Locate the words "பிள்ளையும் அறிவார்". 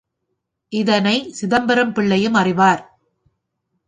1.93-2.81